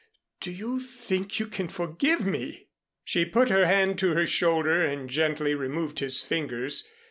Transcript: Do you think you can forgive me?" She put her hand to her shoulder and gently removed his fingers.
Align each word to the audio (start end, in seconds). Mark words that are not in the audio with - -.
Do 0.39 0.51
you 0.51 0.79
think 0.79 1.39
you 1.39 1.45
can 1.45 1.67
forgive 1.67 2.25
me?" 2.25 2.69
She 3.03 3.23
put 3.23 3.51
her 3.51 3.67
hand 3.67 3.99
to 3.99 4.15
her 4.15 4.25
shoulder 4.25 4.83
and 4.83 5.07
gently 5.07 5.53
removed 5.53 5.99
his 5.99 6.23
fingers. 6.23 6.89